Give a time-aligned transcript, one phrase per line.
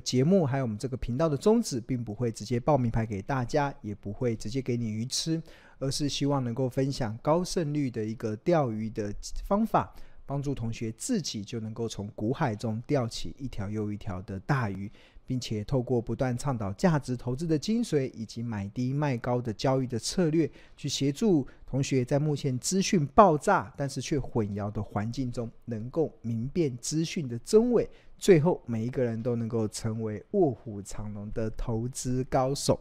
[0.00, 5.42] 节目还有我们这个频道的宗旨，并不会直接报名牌给大家，也不会直接给你鱼吃，
[5.78, 9.14] 而是希望能够分享高胜率的一个钓鱼的
[9.46, 9.94] 方法，
[10.26, 14.90] 帮助同学自己就能够从股海中钓起一条又一条的大鱼。
[15.26, 32.78] 并且透过不断倡导价值投资的精髓，以及买低卖高的交易的策略，去协助同学在目前资讯爆炸但是却混淆的环境中，能够明辨资讯的真伪，最后每一个人都能够成为卧虎藏龙的投资高手。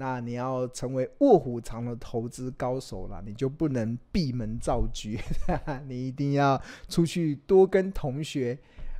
[0.00, 5.10] 那你要成为卧虎藏龙的投资高手了，你就不能闭门造车，
[5.88, 8.56] 你一定要出去多跟同学。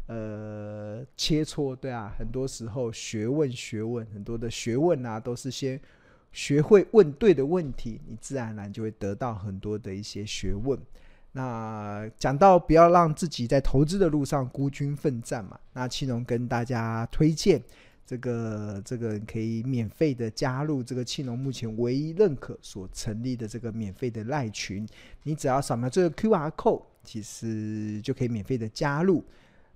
[0.08, 5.78] 呃，切磋对啊，很多时候学问学问很多的学问啊，都是先
[6.32, 10.78] 学会问对的问题，你自然而然就会得到很多的一些学问。
[11.32, 17.62] 那讲到不要让自己在投资的路上孤军奋战嘛，那庆农跟大家推荐
[18.06, 24.88] 这个这个可以免费的加入这个庆农目前唯一认可所成立的这个免费的赖群，
[25.24, 29.22] 你只要扫描这个 QR code，其实就可以免费的加入。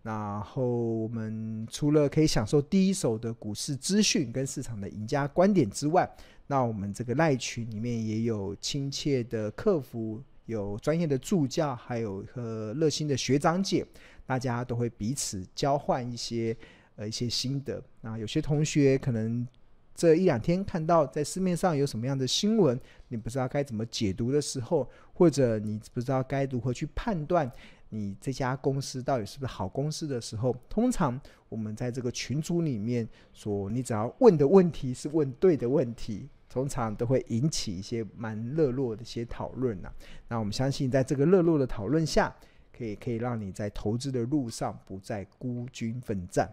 [0.03, 6.11] 然后我们除了可以享受第一手的股市资讯跟市场的赢家观点之外，
[6.48, 13.86] 那我们这个赖群里面也有亲切的客服，有专业的助教，还有和热心的学长姐，
[14.27, 16.56] 大家都会彼此交换一些
[16.97, 17.80] 呃一些心得。
[18.00, 19.47] 那有些同学可能
[19.95, 27.48] 这一两天看到在市面上有什么样的新闻，你不知道该怎么解读的时候，或者你不知道该如何去判断。
[27.95, 39.93] 你这家公司到底是不是好公司的时候，通常我们在这个群组里面说，你只要问的问题是问对的问题，通常都会引起一些蛮热络的一些讨论呐。
[40.29, 42.35] 那我们相信，在这个热络的讨论下，
[42.75, 46.51] 可以可以让你在投资的路上不再孤军奋战。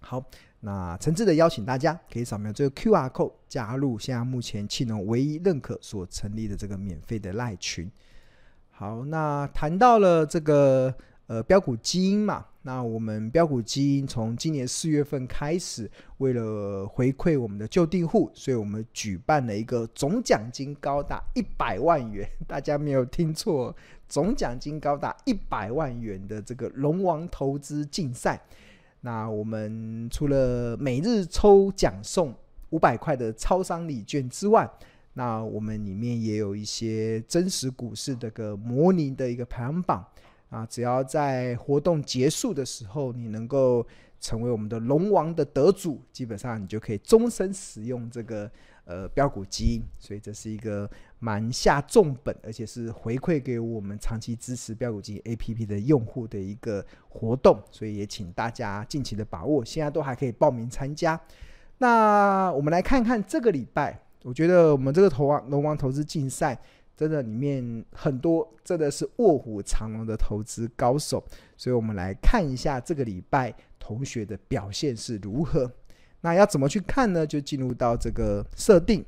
[0.00, 0.20] 好，
[0.58, 7.88] 那诚挚的邀请大家可以扫描这个 QR code 加入现在目前庆农唯一认可所成立的这个免费的赖群。
[8.78, 10.94] 好，那谈到了这个
[11.28, 23.74] 呃标股基因嘛，那我们标股基因从今年四月份开始，为了回馈我们的旧订户，所以我们举办了一个总奖金高达一百万元，大家没有听错，
[24.06, 28.38] 总奖金高达一百万元的这个龙王投资竞赛。
[29.00, 32.34] 那我们除了每日抽奖送
[32.68, 34.70] 五百块的超商礼券之外，
[35.18, 40.06] 那我们里面也有一些真实股市的个模拟的一个排行榜
[40.50, 43.86] 啊，只要在活动结束的时候，你能够
[44.20, 48.50] 成为我们的龙王的得主，基本上你就可以终身使用这个
[48.84, 50.88] 呃标股基因，所以这是一个
[51.18, 61.18] 蛮下重本，而且是回馈给我们长期支持标股基因 APP 的用户的一个活动，所以也请大家尽情的把握，现在都还可以报名参加。
[61.78, 64.02] 那我们来看看这个礼拜。
[64.26, 66.60] 我觉得我们这个投王龙王投资竞赛，
[66.96, 71.24] 真的里面很多真的是卧虎藏龙的投资高手，
[71.56, 75.70] 所以我们来看一下这个礼拜同学的表现是如何。
[76.22, 77.24] 那要怎么去看呢？
[77.24, 79.04] 就进入到这个设定，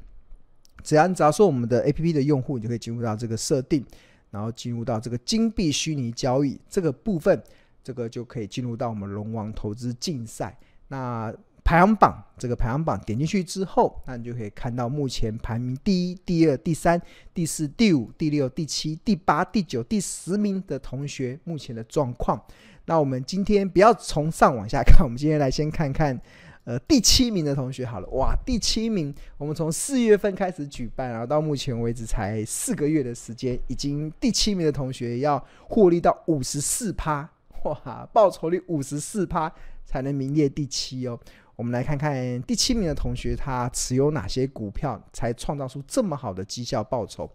[0.85, 3.85] 只要你只要说我们的 APP 的用户，你就可以进入到这个设定，
[4.31, 7.43] 然后进入到这个金币虚拟交易这个部分，
[7.83, 10.57] 这个就可以进入到我们龙王投资竞赛。
[10.87, 11.35] 那
[11.69, 16.99] 排行榜，这个排行榜点进去之后，那你就可以看到目前排名第一、第二、第三、
[17.35, 22.43] 第四、第五、第六、第七、第八、第九、第十名的同学目前的状况。
[22.87, 26.19] 那我们今天不要从上往下看，我们今天来先看看，
[26.65, 37.29] 呃，第七名的同学好了，哇，第七名，我们从四月份开始举办，然后到目前为止才四个月的时间，已经第七名的同学要获利到五十四趴，
[37.65, 39.53] 哇，报酬率五十四趴
[39.85, 41.21] 才能名列第七哦。
[41.59, 47.29] 我们来看看第七名的同学，他持有哪些股票才创造出这么好的绩效报酬？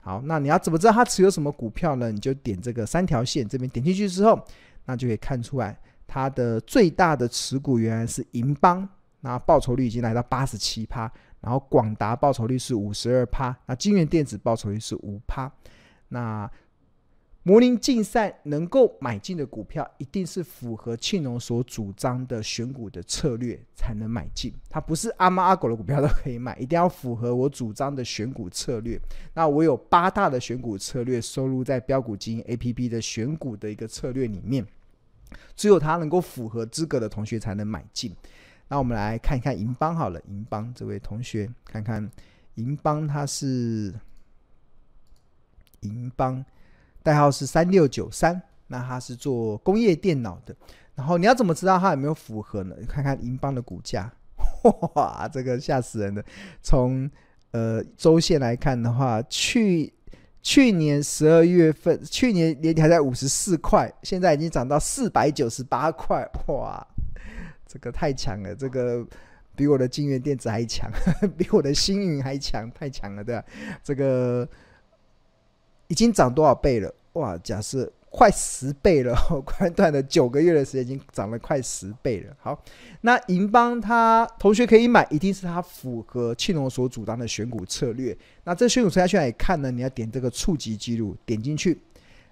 [0.00, 2.10] 好，那你要怎么知道他持有什么股票呢？
[2.10, 4.42] 你就点这个三条线，这边点进去之后，
[4.86, 8.88] 那就可以看出来，他的最大的持股原来是银邦，
[9.20, 15.52] 那报酬率已经来到八十七趴，然后广达报酬率是五十二趴，那金元电子报酬率是五趴，
[16.08, 16.50] 那。
[17.44, 24.52] 模拟竞赛能够买进的股票，一定是符合庆农所主张的选股的策略才能买进。
[24.68, 29.00] 它不是阿猫阿狗的股票都可以买，一定要符合我主张的选股策略。
[29.32, 34.66] 那我有八大的选股策略收录在标股基因 APP 的选股的一个策略里面，
[35.56, 38.14] 只有它能够符合资格的同学才能买进。
[38.68, 42.10] 那我们来看一看银邦好了，银邦这位同学，看看
[42.56, 43.94] 银邦它是
[45.80, 46.44] 银邦。
[47.02, 50.54] 代号是三六九三，那他是做工业电脑的。
[50.94, 52.74] 然后你要怎么知道它有没有符合呢？
[52.88, 54.12] 看看银邦的股价，
[54.94, 56.24] 哇，这个吓死人的。
[56.60, 57.08] 从
[57.52, 59.92] 呃周线来看的话，去
[60.42, 66.84] 去年十二月份，去年年底还在五十四块，现在已经涨到四百九十八块，哇，
[67.64, 69.06] 这个太强了，这个
[69.54, 70.90] 比我的金元电子还强，
[71.38, 73.44] 比我的星云还强，太强了，对吧？
[73.84, 74.48] 这个
[75.88, 76.94] 已经涨多少倍了？
[77.14, 77.92] 哇，假设。
[78.10, 79.14] 快十倍了，
[79.58, 82.34] 短短的九个月的时间已经涨了快十倍了。
[82.40, 82.58] 好，
[83.02, 88.16] 那银邦它同学可以买，一定是它符合庆隆所主张的选股策略。
[88.44, 89.70] 那这选股策略去哪里看呢？
[89.70, 91.78] 你要点这个触及记录，点进去，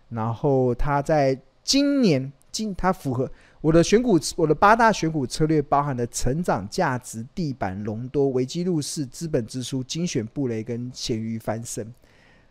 [0.08, 3.30] 然后它在今年今它符合
[3.60, 11.92] 我的选股，我的八大选股策略包含了成长、价值、地板、隆多、维基入市、资本支出、精选布雷跟咸鱼翻身。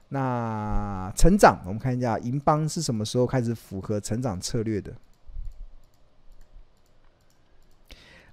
[0.10, 4.94] 那成长，我们看一下银邦是什么时候开始符合成长策略的？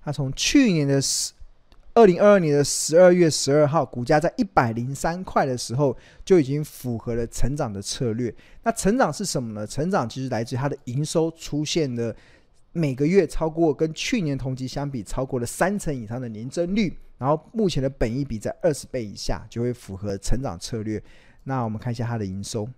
[0.05, 1.33] 它从去年的十
[1.95, 8.35] 二零二二年的十二月十二号，股价在一百零三块的时候，就已经符合了成长的策略。
[8.63, 9.67] 那成长是什么呢？
[9.67, 12.15] 成长其实来自于它的营收出现了
[12.73, 21.03] 每个月超过跟去年同期相比超过了三成以上的年增率，然后目前的本益比在二十倍以下，就会符合成长策略。
[21.45, 22.69] 那我们看一下它的营收，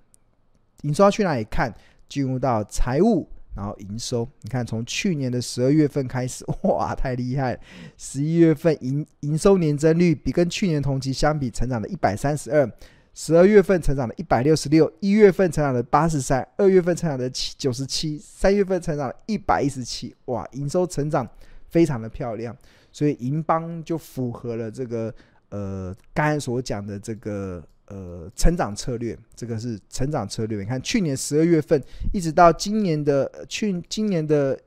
[0.82, 1.74] 营收要去哪里看？
[2.06, 3.26] 进入到财务，
[3.56, 4.28] 然后营收。
[4.42, 7.58] 你看，从去年的十二月份开始， 哇，太厉害！
[7.96, 12.68] 十一月份营营收年增率比跟去年同期相比，成长了一百三十二；
[13.14, 20.14] 十二月份成长了一百六十六；一月份成长了八十三；二月份成长了七九十七；三月份成长了一百一十七。
[20.26, 21.26] 哇，营收成长
[21.70, 22.54] 非常的漂亮，
[22.92, 25.12] 所以银邦就符合了这个
[25.48, 27.64] 呃刚才所讲的这个。
[27.94, 30.58] 呃，成长策略，这个是成长策略。
[30.58, 31.80] 你看，去年十二月份
[32.12, 34.58] 一直到今年的去今年的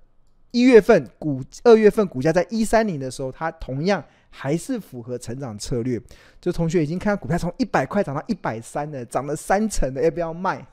[0.51, 6.01] 一月份股二月份股价在一三零的时候，它同样还是符合成长策略。
[6.39, 10.65] 就同学已经看到股票从一百块涨到一百三了，涨了三成的，要不要卖？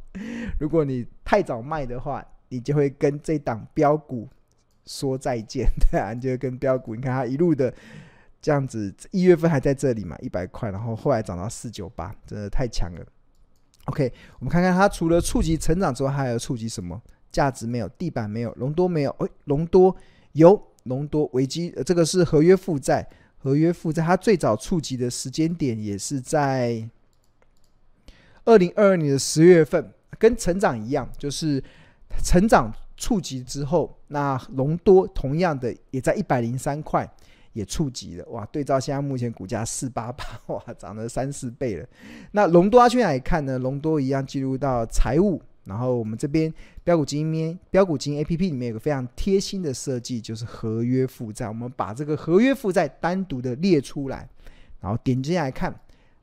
[0.58, 4.26] 如果你太早卖的话，你就会跟这档标股
[4.86, 7.70] 说再见，对啊，你就会跟标股，你看它一路的。
[8.40, 13.04] 这样子，一月份还在这里嘛，一百块，然后后来涨到四九八，真的太强了。
[13.86, 17.00] OK，我们看看它除了触及成长之外，还有触及什么？
[17.32, 19.10] 价值没有，地板没有，隆多没有。
[19.18, 19.94] 哎，隆多
[20.32, 23.06] 有，隆多危机，这个是合约负债，
[23.38, 26.88] 合约负债，它最早触及的时间点也是在
[28.44, 31.62] 二零二二年的十月份，跟成长一样，就是
[32.24, 37.10] 成长触及之后，那隆多同样的也在一百零三块。
[37.58, 38.46] 也触及了哇！
[38.46, 41.86] 对照现在目前股价四八八哇，涨了三四倍了。
[42.30, 43.58] 那隆多要去哪里看呢？
[43.58, 46.52] 隆多一样进入到财务，然后我们这边
[46.84, 51.48] 标股金面标股金 A P P 里面有个非常贴心的设计，就是合约负债。
[51.48, 54.28] 我们把这个合约负债单独的列出来，
[54.80, 55.74] 然后点进来看。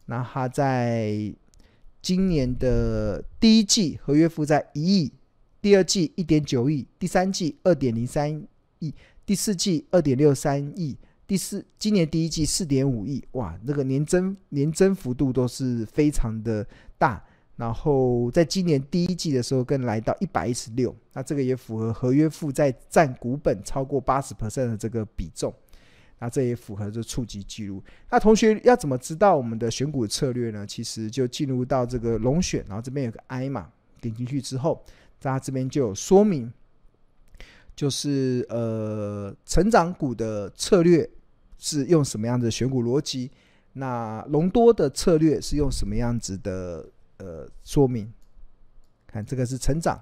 [0.05, 1.33] 那它在
[2.01, 5.11] 今年的第一季合约负债一亿，
[5.61, 8.41] 第二季一点九亿，第三季二点零三
[8.79, 8.93] 亿，
[9.25, 10.95] 第四季二点六三亿。
[11.27, 16.65] 第四，今年第一季四点五亿，哇，那个年增年增幅度都是非常的
[16.97, 17.23] 大。
[17.55, 25.53] 然后在今年第一季的时候，更来到一百一十六，那这个也符合合约负债占股本超过八十 percent 的这个比重。
[26.19, 27.83] 那这也符合这触及记录。
[28.09, 30.65] 那同学要怎么知道我们的选股策略呢？
[30.67, 34.83] 其实就进入到这个龙选，然后这边有个 I 嘛，点进去之后，
[35.19, 36.53] 大家这边就有说明。
[37.75, 41.09] 就是呃，成长股的策略
[41.65, 43.31] 是用什么样的选股逻辑？
[43.73, 48.13] 那隆多的策略是用什么样子的呃说明？
[49.07, 49.99] 看这个是成长，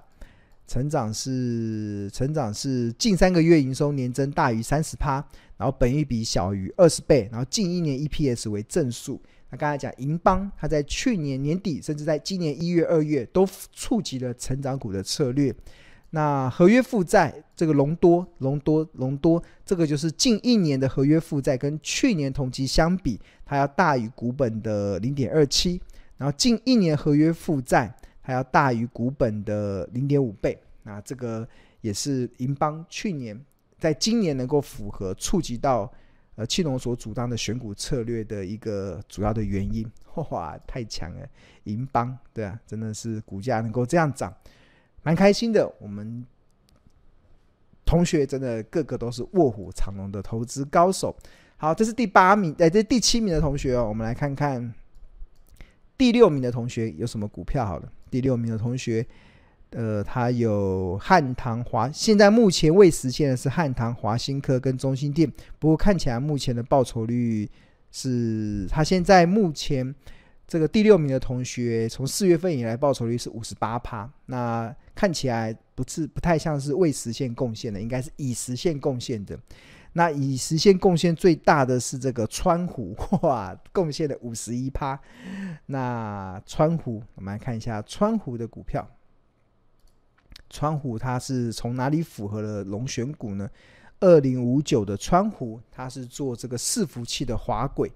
[0.66, 9.18] 成长是成长是近三个月营收年增大于三十趴，然后本益比小于二十倍，然后近一年 EPS 为正数。
[9.48, 15.54] 那刚才讲银邦，它在去年年底甚至在今年一月、二月都触及了成长股的策略。
[16.14, 25.80] 那合约负债这个隆多隆多隆多，这个就是近一年的合约负债跟去年同期相比，它要大于股本的零点二七，
[26.16, 30.56] 然后近一年合约负债还要大于股本的零点五倍。
[30.84, 31.46] 那这个
[31.80, 33.36] 也是银邦去年
[33.76, 35.92] 在今年能够符合触及到
[36.36, 39.84] 呃庆隆所主张的选股策略的一个主要的原因。
[40.30, 41.26] 哇，太强了！
[41.64, 44.32] 银邦对啊，真的是股价能够这样涨。
[45.04, 46.26] 蛮开心的，我们
[47.84, 51.14] 同学真的个个都是卧虎藏龙的投资高手。
[51.56, 53.86] 好，这是第八名，哎，这第七名的同学哦。
[53.88, 54.74] 我们来看看
[55.96, 57.64] 第六名的同学有什么股票。
[57.64, 59.06] 好了，第六名的同学，
[59.70, 67.48] 呃，他有汉唐华，现在目前未实现的是汉唐华新科跟中兴电，不过看起来目前的报酬率
[67.92, 69.94] 是，他现在目前
[70.46, 79.38] 这个第六名的同学，从四月份以来报酬率是五十八趴，那看起来不是不太像是未实现贡献的，应该是已实现贡献的。
[79.96, 85.00] 那已实现贡献最大的是这个川湖， 哇，贡献了五十一趴。
[85.66, 88.84] 那川湖，我们来看一下川湖的股票。
[90.50, 93.48] 川湖它是从哪里符合了龙选股呢？
[94.00, 97.90] 二零五九的川湖，它是做这个伺服器的滑轨。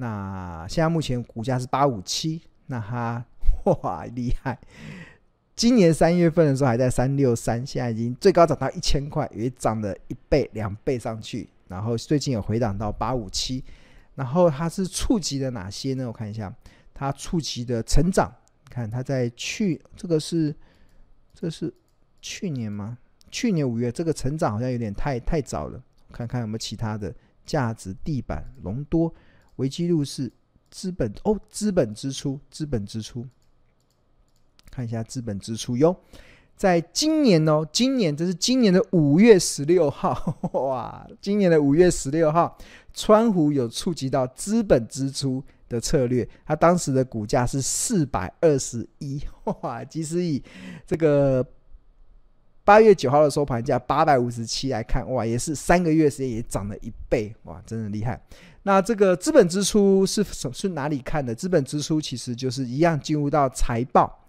[0.00, 3.22] 那现在目前股价是八五七，那它
[3.82, 4.58] 哇厉害。
[5.54, 11.46] 今年三月份的时候还在三六三，现在已经最高涨到一千块，也涨了一倍、两倍上去。
[11.68, 13.62] 然后最近有回档到八五七，
[14.14, 16.06] 然后它是触及了哪些呢？
[16.06, 16.50] 我看一下，
[16.94, 18.32] 它触及的成长，
[18.70, 20.54] 看它在去这个是
[21.34, 21.72] 这是
[22.22, 22.96] 去年吗？
[23.30, 25.78] 去年五月这个成长好像有点太太早了，
[26.10, 27.14] 看看有没有其他的
[27.44, 29.14] 价值地板、隆多、
[29.60, 30.32] 维基路是
[30.70, 33.26] 资本哦，资本支出，资本支出。
[34.70, 35.94] 看一下资本支出哟，
[36.56, 42.56] 在今年哦，今年这是今年的五月十六号， 哇，今年的五月十六号，
[42.94, 50.42] 川湖有触及到资本支出的策略，它当时的股价是四百二十一，哇，即使以
[50.86, 51.44] 这个
[52.70, 58.22] 八月九号的收盘价八百五十七来看，哇，也是三个月时间也涨了一倍，哇，真的厉害。
[58.62, 61.34] 那这个资本支出是是哪里看的？
[61.34, 64.24] 资本支出其实就是一样进入到财报。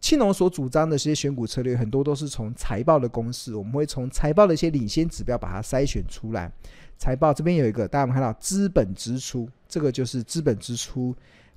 [0.00, 6.48] 青龙所主张的这些选股策略，很多都是从财报的公式，我们会从财报的一些领先指标把它筛选出来。
[6.96, 11.12] 财报这边有一个，大家有没有看到资本支出，这个就是资本支出。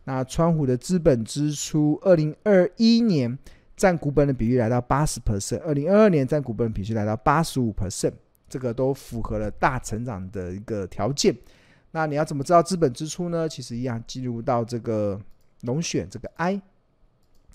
[0.05, 3.37] 那川湖的资本支出，二零二一年
[3.75, 8.13] 占股本的比率来到八十 percent，二零二二年占股本的比率来到八十五 percent，
[8.47, 11.35] 这个都符合了大成长的一个条件。
[11.91, 13.47] 那你要怎么知道资本支出呢？
[13.47, 15.19] 其实一样，进入到这个
[15.61, 16.61] 龙选这个 I。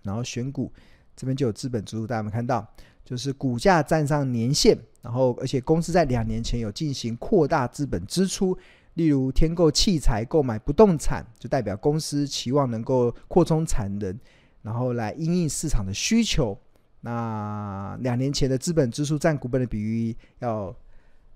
[0.02, 0.72] 然后选股
[1.14, 2.66] 这边就有资本支出，大家有没有看到？
[3.04, 8.56] 就是股价站上年线，然后而且公司在两年前有进行扩大资本支出，
[8.94, 14.16] 例如添购器材、购买不动产，就代表公司期望能够扩充产能，
[14.62, 16.58] 然后来因应市场的需求。
[17.00, 20.74] 那两年前的资本支出占股本的比率要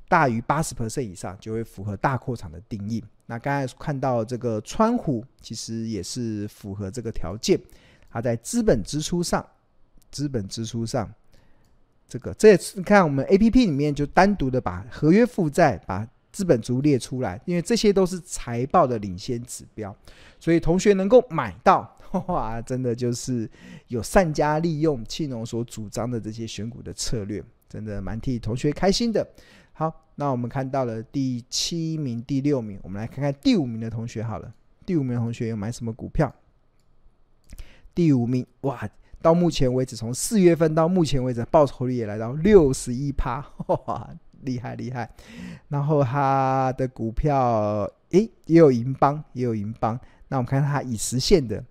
[0.09, 3.03] 大于八十 percent 以上，就会符合大扩厂的定义。
[3.27, 7.59] 那刚才看到这个川湖，其实也是符合这个条件。
[8.11, 9.45] 它在资本支出上，
[10.11, 11.11] 资本支出上，
[12.07, 19.97] 这个这也是看我们 APP 里面就单独的把合约负债、把资本支出列出来，因为这些都是财报的领先指标，
[20.39, 21.94] 所以同学能够买到，
[22.29, 23.51] 哇，真的就是
[23.89, 29.27] 有善加利用庆农所主张的这些选股的策略，真的蛮替同学开心的。
[29.73, 34.55] 好，那我们看到了第七名、第六名，我们来看看第五名的同学好了，
[34.87, 36.33] 第五名同学有买什么股票？
[37.95, 38.89] 第五名，哇！
[39.21, 45.11] 到目前为止，从四月份到目前为止，报酬率也来到六十一趴，哇，厉害厉害！
[45.69, 49.99] 然后他的股票，诶，也有银邦，也有银邦。
[50.29, 51.65] 那我们看它已实现的，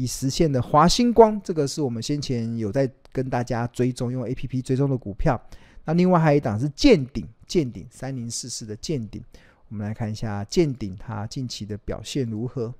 [0.00, 5.38] 已实现的华星光，这个是我们先前有在跟大家追踪，用 APP 追踪的股票。
[5.84, 9.22] 那另外还有一档是健鼎，健鼎三零四四的健鼎，
[9.68, 12.72] 我们来看一下健鼎它近期的表现如何？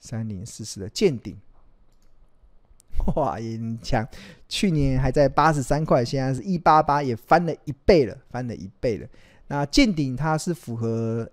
[0.00, 1.36] 三零四四的健鼎。
[3.14, 4.06] 哇，也强！
[4.48, 9.08] 去年还在八十三块，现在是一八八，也翻了一倍了，翻了一倍了。
[9.46, 11.28] 那健鼎它是符合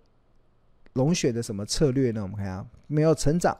[0.93, 2.21] 龙血的什么策略呢？
[2.21, 3.55] 我们看一下，没有成长，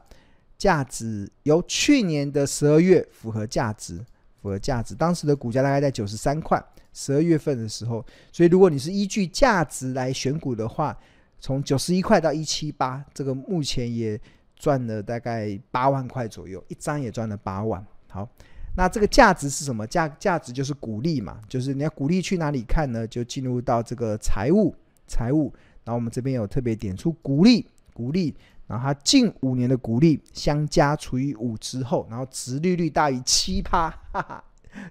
[0.61, 3.97] 价值由去年的十二月符合价值，
[4.39, 6.63] 符合价值，当时的股价大概在九十三块，
[6.93, 8.05] 十二月份的时候。
[8.31, 10.95] 所以如果你是依据价值来选股的话，
[11.39, 14.21] 从九十一块到一七八，这个目前也
[14.55, 17.83] 赚了大概八万块左右，一张也赚了八万。
[18.09, 18.29] 好，
[18.77, 19.87] 那这个价值是什么？
[19.87, 23.07] 价价值就是股利嘛，就是你要股利去哪里看呢？
[23.07, 24.75] 就进入到这个财务，
[25.07, 25.51] 财务。
[25.83, 27.65] 然后我们这边有特别点出股利，
[27.95, 28.35] 股利，
[28.67, 34.43] 然后它近五年的股利相加除以五之后，然后值利率大于七趴，哈哈，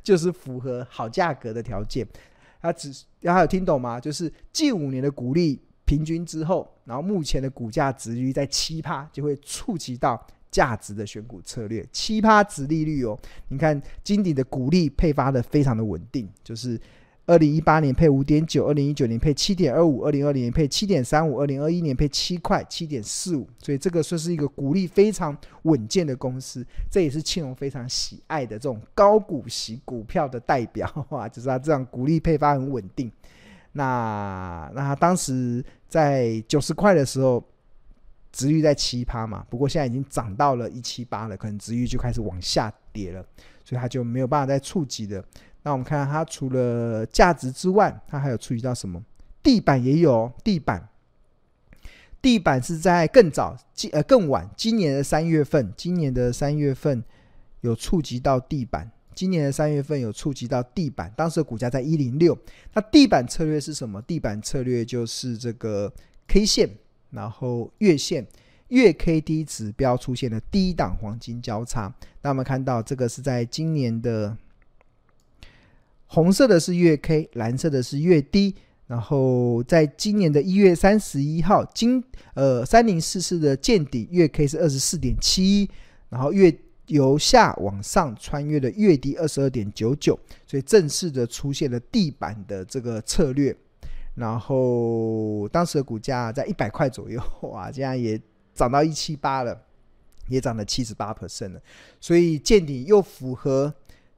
[0.03, 2.07] 就是符合好价格的条件。
[2.61, 2.91] 它只，
[3.23, 3.99] 大家有听懂吗？
[3.99, 10.27] 就是近五年的股利平均之后，然后目前的股价殖利率在七趴，就会触及到。
[10.51, 13.17] 价值的选股策略，七趴值利率哦，
[13.51, 16.77] 你看金鼎的股利配发的非常的稳定，就是
[17.31, 33.09] 二零一八年配五点九，二零一九年配七点二五，二零二零年配七点三五，二零二一年配七块七点四五，所以这个算是一个股利非常稳健的公司，这也是庆隆非常喜爱的这种高股息股票的代表，哇，就是它这样股利配发很稳定。
[33.71, 37.41] 那那他当时在九十块的时候，
[38.33, 43.25] 值率在七趴嘛，不过现在已经涨到了一七八了，可能值率就开始往下跌了，
[43.65, 45.25] 所以它就没有办法再触及了。
[45.63, 49.05] 那我们看它除了价值之外，它还有触及到什么？
[49.43, 50.89] 地板也有地板，
[52.23, 57.03] 地板是在更早今呃更晚，今年的三月份，今年的三月份
[57.61, 62.37] 有触及到地板，今年的三月份有触及到地板，当时的股价在一零六。
[62.75, 64.01] 那地板策略是什么？
[64.03, 65.93] 地板策略就是这个
[66.27, 66.69] K 线，
[67.11, 68.27] 然后月线、
[68.69, 71.95] 月 K D 指标出现了低档黄金交叉。
[72.23, 74.37] 那我们看到这个是在今年的。
[76.13, 78.57] 红色的是月 K，蓝色的是月 D，
[78.89, 82.03] 然后在今年的一月三十一号，金
[82.35, 85.71] 呃三零四四的见底月 K 是二十四点七一，
[86.09, 86.53] 然后月
[86.89, 93.57] 由下往上穿越的月低二十二点九九，所以正式的出现了地板的这个策略，
[94.17, 98.21] 然后当时的股价在一百块左右，哇，这样也
[98.53, 99.57] 涨到一七八了，
[100.27, 101.63] 也涨了七十八 percent 了，
[102.01, 103.73] 所以见底又符合。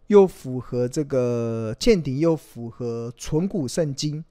[0.09, 4.25] 又符合这个见顶，又符合存股圣经、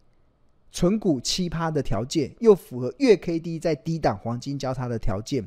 [0.72, 5.44] 存股奇葩的条件，又符合月 K D 在低档黄金交叉的条件。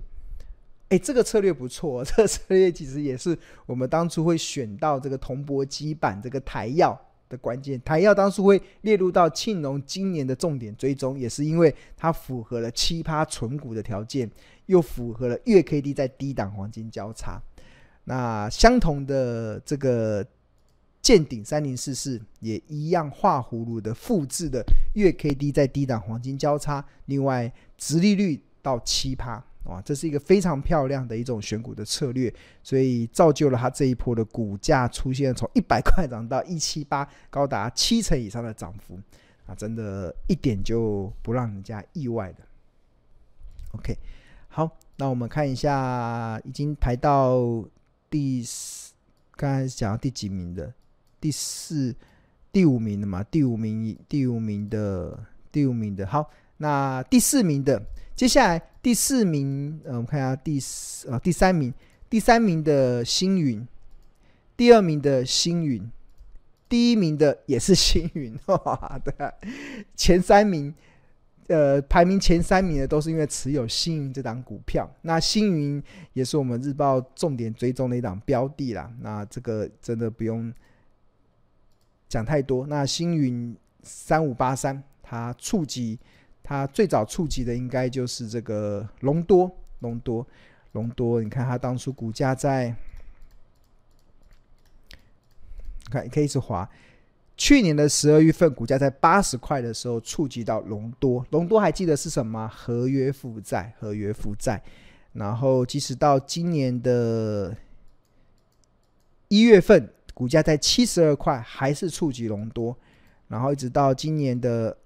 [0.91, 7.81] 哎，这个策略不错， 这个策略其实也是我们当初会选到这个铜箔基板这个台药的关键。
[7.83, 14.31] 台药当初会列入到庆隆今年的重点追踪，也是因为它符合了奇葩存股的条件，
[14.67, 17.41] 又符合了月 K D 在低档黄金交叉。
[18.05, 20.27] 那相同的这个
[21.01, 32.33] 见顶三零四四也一样画葫芦的复制的月 K D 在低档黄金交叉，另外直利率到七趴，哇，这是一个非常漂亮的一种选股的策略，
[32.63, 38.99] 所以造就了它这一波的股价出现从一百 块涨到一七八，高达七成以上的涨幅
[39.47, 42.39] 啊，真的一点就不让人家意外的。
[43.73, 43.97] OK，
[44.49, 47.65] 好，那我们看一下，已经排到。
[48.15, 48.93] 第四，
[49.35, 50.73] 刚才讲到第几名的？
[51.21, 51.93] 第四、
[52.53, 53.25] 第五名的嘛？
[53.25, 55.19] 第五名，第五名的，
[55.51, 56.07] 第五名的。
[56.07, 61.75] 好，那第四名的，接下来第四名，呃，我们看一下第四啊，第三名，
[62.09, 63.67] 第三名的星云，
[64.57, 65.91] 第二名的星云，
[66.69, 69.35] 第一名的也是星云， 哇，对，
[69.97, 70.73] 前三名。
[71.49, 74.91] 呃，排名前三名的都是因为持有星云这档股票。
[75.03, 75.83] 那星云
[76.15, 78.91] 也是我们日报重点追踪的一档标的啦。
[79.01, 80.51] 那这个真的不用
[82.09, 82.67] 讲太多。
[82.67, 85.99] 那星云三五八三，它触及
[86.43, 90.27] 它最早触及的应该就是这个隆多，隆多，
[90.73, 91.23] 隆多。
[91.23, 92.75] 你看它当初股价在，
[95.91, 96.67] 看可以一直滑。
[97.37, 102.47] 去年的十二月份，股价在八十块的时候触及到隆多，隆多还记得是什么？
[102.47, 104.63] 合约负债，合约负债。
[105.15, 107.57] 然后即使到今年的
[109.27, 112.77] 一月份，股价在七十二块，还是触及隆多。
[113.27, 114.77] 然后一直到今年的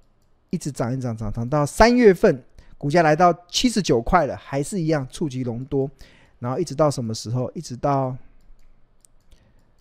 [0.49, 2.43] 一直涨一涨涨涨到三月份，
[2.79, 5.91] 股价来到七十九块了，还是一样触及隆多。
[6.39, 7.51] 然后一直到什么时候？
[7.55, 8.17] 一直到。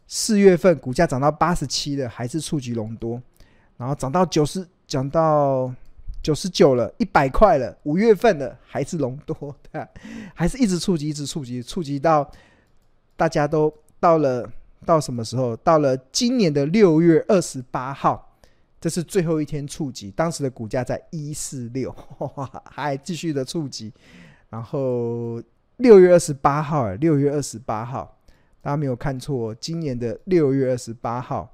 [0.07, 3.21] 四月份股价涨到八十七了，还是触及隆多，
[3.75, 5.69] 然后涨到九十，涨到
[6.23, 7.77] 九十九了，一百块了。
[7.83, 9.85] 五月份的，还是隆多，对，
[10.33, 12.29] 还是一直触及，一直触及，触及到
[13.17, 14.49] 大家都到了
[14.85, 15.55] 到什么时候？
[15.57, 18.37] 到了今年的六月二十八号，
[18.79, 21.93] 这是最后一天触及，当时的股价在一四六，
[22.63, 23.91] 还继续的触及，
[24.49, 25.43] 然后
[25.75, 28.16] 六月二十八号，六月二十八号。
[28.67, 31.49] 大家没有看错，今年的六月二十八号，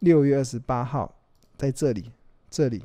[0.00, 1.10] 六月二十八号
[1.56, 2.12] 在这里，
[2.50, 2.84] 这里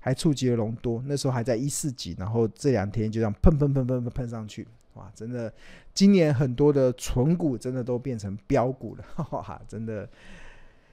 [0.00, 5.50] 还触及了隆多，那时候还在一四级，然后这两天就这样喷喷喷喷喷上去，哇，真的，
[5.94, 10.06] 今年很多的存股真的都变成标股了，哈 哈，真的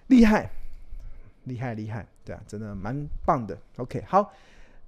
[0.07, 0.49] 厉害，
[1.43, 3.57] 厉害厉害，对啊，真的蛮棒的。
[3.75, 4.31] OK，好。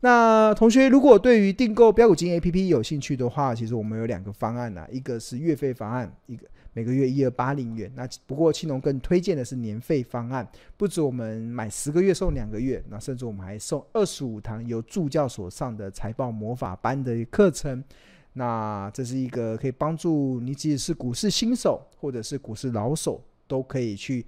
[0.01, 6.47] 那同学，如果对于订购标股金 APP 有兴趣的话，其实我们有两个方案呐，一个是月费方案，一个
[6.79, 7.91] 每个月一二八零元。
[7.93, 17.83] 那不过青龙更推荐的是年费方案，不止我们买十个月送两个月，那甚至我们还送二十五堂由助教所上的财报魔法班的课程。
[18.31, 24.25] 那这是一个可以帮助你，即使是股市新手或者是股市老手，都可以去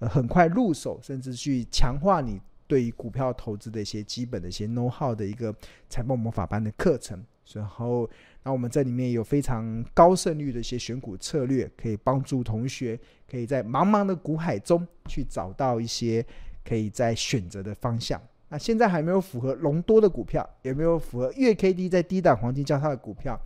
[0.00, 5.56] 呃很快入手，甚至去强化你对于股票投资的一些基本的一些 know how 的一个
[5.88, 7.24] 财报魔法班的课程。
[7.54, 8.06] 然后，
[8.42, 12.98] 那我们这里面有非常高胜率的一些选股策略，可以帮助同学
[13.30, 16.24] 可以在茫茫的股海中去找到一些
[16.64, 18.20] 可以在选择的方向。
[18.48, 23.38] 那现在还没有符合隆多的股票，有没有符合月 K D 在低档黄金交叉的股票？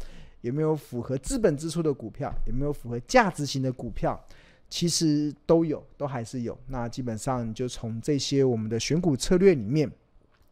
[0.42, 2.32] 有没有符合资本支出的股票？
[2.46, 4.20] 有没有符合价值型的股票？
[4.68, 6.56] 其实都有，都还是有。
[6.68, 9.90] 那基本上就从这些我们的选股策略里面，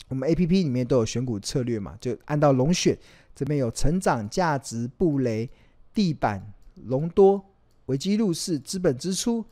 [0.09, 2.97] 我们 A P P 里面都有选股策略嘛，就按照龙选。
[3.35, 5.49] 这边有成长、价值、布雷、
[5.95, 6.53] 地板、
[6.87, 7.45] 隆多、
[7.87, 9.45] 危机入市、资本支出，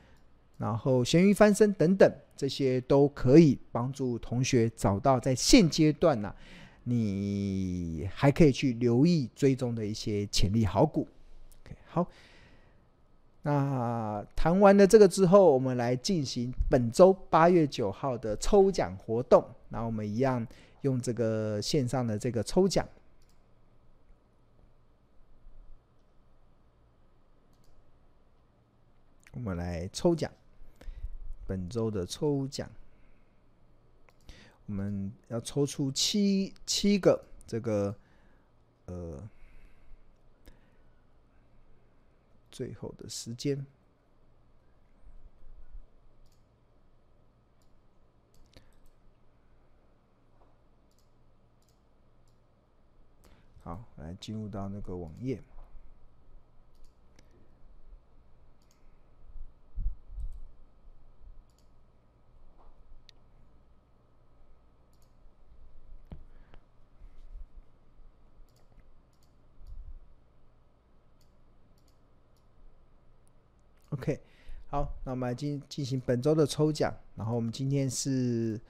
[0.58, 6.36] 然后咸鱼翻身等等，这些都可以帮助同学找到在现阶段呢、啊，
[6.84, 11.08] 你还可以去留意追踪的一些潜力好股。
[11.64, 12.06] OK，好，
[13.42, 19.44] 那谈完了这个之后，我们来进行本周八月九号的抽奖活动。
[19.70, 20.46] 那我们一样
[20.82, 22.86] 用这个线上的这个抽奖。
[29.38, 30.29] 我们来抽奖，
[31.46, 32.68] 本周的抽奖，
[34.66, 37.94] 我们要抽出七七个这个
[38.87, 39.22] 呃，
[42.51, 43.64] 最后的时间，
[53.62, 55.40] 好，来进入到那个网页。
[73.90, 74.20] OK，
[74.68, 76.94] 好，那我们来进进行本周的抽奖。
[77.16, 78.61] 然后我们今天是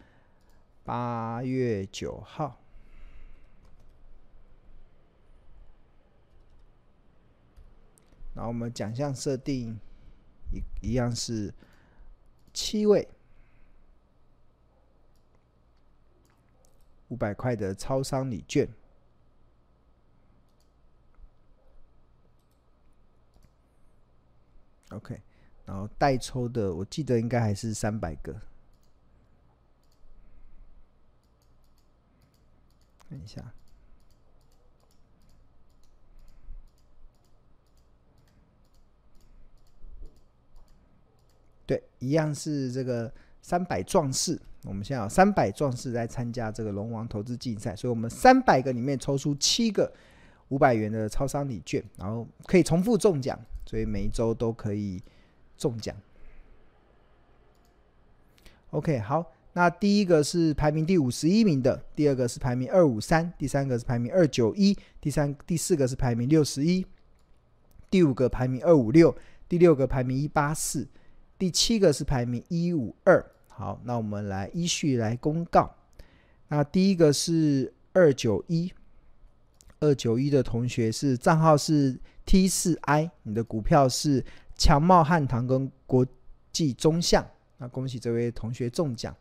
[0.84, 2.60] 八月九号，
[8.34, 9.78] 然后我们奖项设定
[10.52, 11.52] 一一样是
[12.54, 13.08] 七位
[17.08, 18.68] 五百块的超商礼券。
[24.90, 25.20] OK，
[25.66, 28.34] 然后代抽的，我记得应该还是三百个。
[33.08, 33.42] 看一下，
[41.66, 44.40] 对，一样是这个三百壮士。
[44.64, 49.90] 我们现在有三百壮士在参加这个龙王投资竞赛，所以我们三百个里面抽出七个
[50.48, 53.38] 五百元的超商礼券，然后可以重复中奖。
[53.68, 54.98] 所以每一周都可以
[55.58, 55.94] 中奖。
[58.70, 66.86] OK，好，那第一个是排名第五十一名的，第二个是排名二五三，第三个是排名二九一，第三、第四个是排名六十一，
[67.90, 69.14] 第五个排名二五六，
[69.46, 70.88] 第六个排名一八四，
[71.38, 73.22] 第七个是排名一五二。
[73.48, 75.74] 好，那我们来依序来公告。
[76.48, 78.72] 那第一个是二九一，
[79.80, 82.00] 二九一的同学是账号是。
[82.28, 84.22] T 四 I，你的股票是
[84.54, 86.06] 强茂汉唐跟国
[86.52, 89.16] 际中象，那恭喜这位同学中奖。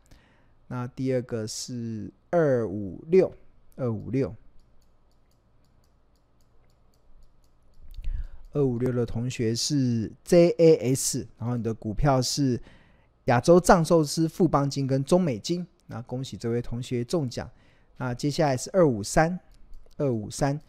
[0.68, 3.34] 那第二个是二五六
[3.78, 4.36] 二五六
[8.52, 12.62] 二五六的同学是 JAS，然后你的股票是
[13.26, 17.50] 亚洲藏寿司、富邦金跟中美金，那恭喜这位同学中奖。
[17.96, 19.40] 那接下来是二五三
[19.96, 20.60] 二五三。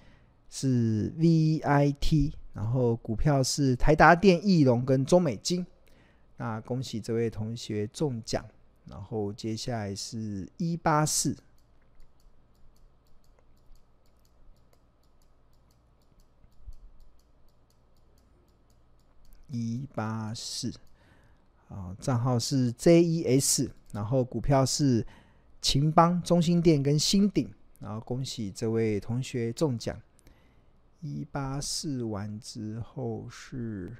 [0.50, 5.66] 是 VIT，然后股票是台达电、义隆跟中美金。
[6.36, 8.44] 那恭喜这位同学中奖。
[8.86, 11.36] 然后接下来是一八四，
[19.50, 20.72] 一八四，
[21.68, 25.06] 啊，账号是 JES，然后股票是
[25.60, 27.52] 勤邦、中心店跟新鼎。
[27.80, 30.00] 然后恭喜这位同学中奖。
[31.00, 33.96] 一八四完之后是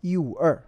[0.00, 0.62] 一五二，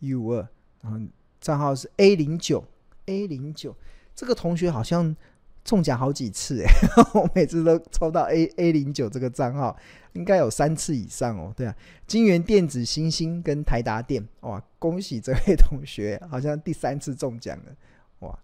[0.00, 0.46] 一五二，
[0.82, 1.00] 然后
[1.40, 2.62] 账号是 A 零九
[3.06, 3.74] A 零九，
[4.14, 5.16] 这个同学好像
[5.64, 6.66] 中奖好几次诶，
[7.18, 9.74] 我每次都抽到 A A 零九这个账号，
[10.12, 11.54] 应该有三次以上哦。
[11.56, 11.74] 对啊，
[12.06, 17.76] 金源电子、星星跟台达电，哇，恭喜这位同学，好像第三次中奖了，
[18.18, 18.38] 哇。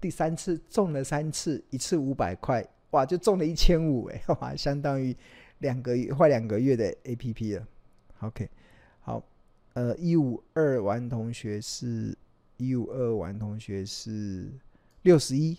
[0.00, 5.14] 第三次中了三次，一次五百块，哇，就中了一千五哎，哇，相当于
[5.58, 7.66] 两个月，快两个月的 APP 了。
[8.20, 8.48] OK，
[9.00, 9.22] 好，
[9.74, 12.16] 呃，一五二完同学是
[12.56, 14.50] 一五二完同学是
[15.02, 15.58] 六十一，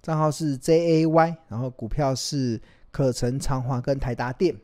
[0.00, 2.58] 账号是 JAY，然后股票是
[2.90, 4.56] 可成长华跟台达电。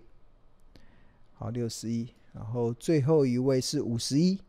[1.44, 4.40] 好，六十一，然后最后一位是五十一。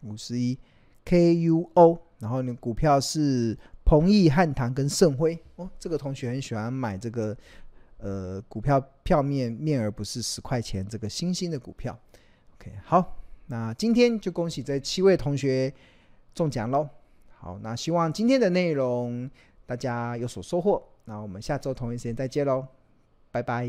[0.00, 0.58] 五十一
[1.04, 5.68] KUO，然后呢，股票是鹏益汉唐跟盛辉哦。
[5.78, 7.36] 这个同学很喜欢买这个
[7.98, 11.94] 呃股票票面面额不是十块钱这个新兴的股票。
[12.54, 15.70] OK，好，那今天就恭喜这七位同学
[16.34, 16.88] 中奖喽。
[17.36, 19.30] 好，那希望今天的内容
[19.66, 20.82] 大家有所收获。
[21.04, 22.66] 那我们下周同一时间再见喽，
[23.30, 23.68] 拜拜。